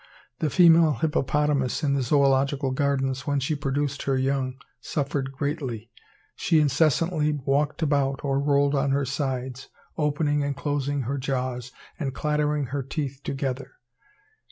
[0.39, 5.91] The female hippopotamus in the Zoological Gardens, when she produced her young, suffered greatly;
[6.35, 9.69] she incessantly walked about, or rolled on her sides,
[9.99, 13.73] opening and closing her jaws, and clattering her teeth together.